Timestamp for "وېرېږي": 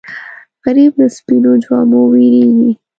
2.11-2.71